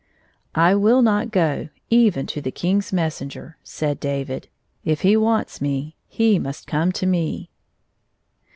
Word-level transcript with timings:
"I 0.55 0.73
will 0.73 1.03
not 1.03 1.29
go 1.29 1.69
even 1.91 2.25
to 2.25 2.41
the 2.41 2.49
King's 2.49 2.91
messenger," 2.91 3.57
said 3.63 3.99
David." 3.99 4.47
If 4.83 5.01
he 5.01 5.15
wants 5.15 5.61
me, 5.61 5.95
he 6.07 6.39
must 6.39 6.65
come 6.65 6.91
10 6.91 7.07
me." 7.11 7.51